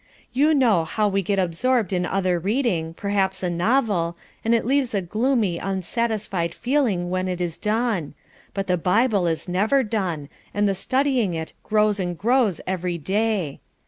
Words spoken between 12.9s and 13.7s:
day.